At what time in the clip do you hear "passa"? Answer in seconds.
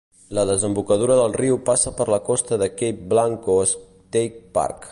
1.67-1.93